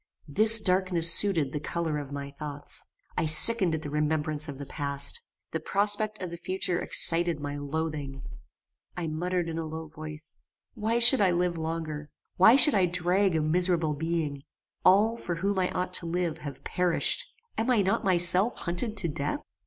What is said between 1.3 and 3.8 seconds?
the colour of my thoughts. I sickened